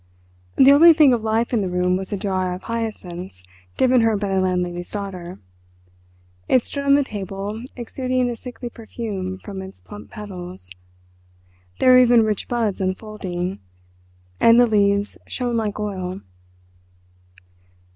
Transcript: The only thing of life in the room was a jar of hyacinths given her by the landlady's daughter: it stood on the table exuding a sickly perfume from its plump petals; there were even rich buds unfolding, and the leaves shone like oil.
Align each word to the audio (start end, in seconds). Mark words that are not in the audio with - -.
The 0.55 0.71
only 0.71 0.93
thing 0.93 1.13
of 1.13 1.21
life 1.21 1.53
in 1.53 1.61
the 1.61 1.69
room 1.69 1.95
was 1.95 2.11
a 2.11 2.17
jar 2.17 2.55
of 2.55 2.63
hyacinths 2.63 3.43
given 3.77 4.01
her 4.01 4.17
by 4.17 4.29
the 4.29 4.41
landlady's 4.41 4.89
daughter: 4.89 5.37
it 6.47 6.65
stood 6.65 6.85
on 6.85 6.95
the 6.95 7.03
table 7.03 7.63
exuding 7.75 8.27
a 8.27 8.35
sickly 8.35 8.67
perfume 8.71 9.37
from 9.37 9.61
its 9.61 9.79
plump 9.79 10.09
petals; 10.09 10.71
there 11.79 11.91
were 11.91 11.99
even 11.99 12.25
rich 12.25 12.47
buds 12.47 12.81
unfolding, 12.81 13.59
and 14.39 14.59
the 14.59 14.65
leaves 14.65 15.19
shone 15.27 15.55
like 15.55 15.79
oil. 15.79 16.21